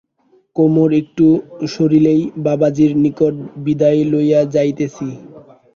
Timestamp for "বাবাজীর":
2.45-2.91